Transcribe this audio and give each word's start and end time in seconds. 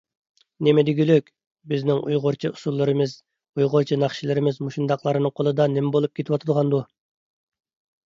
نېمە 0.67 0.83
دېگۈلۈك؟ 0.87 1.29
بىزنىڭ 1.73 1.99
ئۇيغۇرچە 2.07 2.51
ئۇسسۇللىرىمىز، 2.53 3.15
ئۇيغۇرچە 3.61 4.01
ناخشىلىرىمىز 4.07 4.61
مۇشۇنداقلارنىڭ 4.67 5.37
قولىدا 5.41 5.71
نېمە 5.79 5.97
بولۇپ 6.01 6.19
كېتىۋاتىدىغاندۇ؟ 6.21 6.85